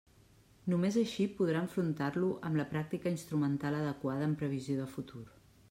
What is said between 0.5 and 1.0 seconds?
Només